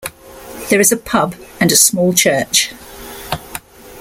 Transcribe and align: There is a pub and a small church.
There 0.71 0.79
is 0.81 0.91
a 0.91 0.97
pub 0.97 1.35
and 1.59 1.71
a 1.71 1.75
small 1.75 2.11
church. 2.11 2.73